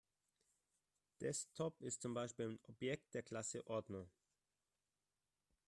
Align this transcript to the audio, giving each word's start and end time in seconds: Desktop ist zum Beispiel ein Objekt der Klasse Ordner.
Desktop 1.21 1.79
ist 1.83 2.01
zum 2.01 2.15
Beispiel 2.15 2.53
ein 2.53 2.59
Objekt 2.63 3.13
der 3.13 3.21
Klasse 3.21 3.67
Ordner. 3.67 4.09